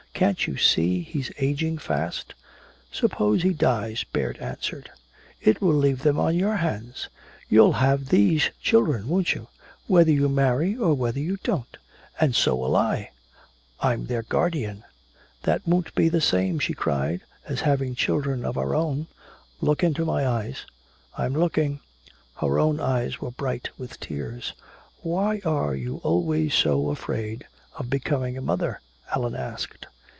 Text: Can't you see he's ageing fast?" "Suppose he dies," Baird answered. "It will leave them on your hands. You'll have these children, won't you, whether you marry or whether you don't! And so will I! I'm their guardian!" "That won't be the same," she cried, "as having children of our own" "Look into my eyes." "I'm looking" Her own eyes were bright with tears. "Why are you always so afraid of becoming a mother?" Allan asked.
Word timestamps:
Can't 0.13 0.45
you 0.45 0.55
see 0.55 1.01
he's 1.01 1.31
ageing 1.39 1.79
fast?" 1.79 2.35
"Suppose 2.91 3.41
he 3.41 3.53
dies," 3.53 4.03
Baird 4.03 4.37
answered. 4.37 4.91
"It 5.41 5.61
will 5.63 5.73
leave 5.73 6.03
them 6.03 6.19
on 6.19 6.35
your 6.37 6.57
hands. 6.57 7.09
You'll 7.49 7.71
have 7.73 8.09
these 8.09 8.51
children, 8.61 9.07
won't 9.07 9.33
you, 9.33 9.47
whether 9.87 10.11
you 10.11 10.29
marry 10.29 10.75
or 10.77 10.93
whether 10.93 11.19
you 11.19 11.37
don't! 11.41 11.75
And 12.19 12.35
so 12.35 12.55
will 12.55 12.75
I! 12.75 13.09
I'm 13.79 14.05
their 14.05 14.21
guardian!" 14.21 14.83
"That 15.41 15.67
won't 15.67 15.95
be 15.95 16.07
the 16.07 16.21
same," 16.21 16.59
she 16.59 16.73
cried, 16.75 17.21
"as 17.47 17.61
having 17.61 17.95
children 17.95 18.45
of 18.45 18.59
our 18.59 18.75
own" 18.75 19.07
"Look 19.59 19.83
into 19.83 20.05
my 20.05 20.27
eyes." 20.27 20.67
"I'm 21.17 21.33
looking" 21.33 21.79
Her 22.41 22.59
own 22.59 22.79
eyes 22.79 23.19
were 23.21 23.31
bright 23.31 23.71
with 23.75 23.99
tears. 23.99 24.53
"Why 25.01 25.41
are 25.45 25.73
you 25.73 25.97
always 26.03 26.53
so 26.53 26.89
afraid 26.91 27.47
of 27.75 27.89
becoming 27.89 28.37
a 28.37 28.41
mother?" 28.41 28.81
Allan 29.15 29.33
asked. 29.35 29.87